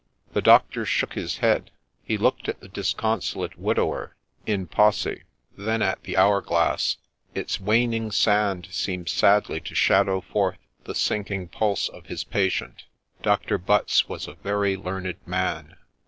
[0.33, 1.69] The doctor shook his head.
[2.01, 4.15] He looked at the disconsolate widower
[4.47, 5.21] in posse,
[5.55, 6.97] then at the hour glass;
[7.35, 12.85] its waning sand seemed sadly to shadow forth the sinking pulse of his patient.
[13.21, 15.75] Doctor Butts was a very learned man.